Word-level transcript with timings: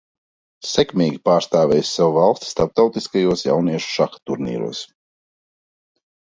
Sekmīgi 0.69 1.19
pārstāvējusi 1.29 1.91
savu 1.99 2.17
valsti 2.17 2.49
starptautiskajos 2.53 3.47
jauniešu 3.51 3.95
šaha 3.99 4.25
turnīros. 4.33 4.85